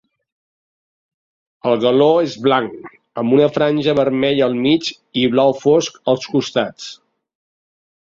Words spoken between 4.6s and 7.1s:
mig i blau fosc als costats.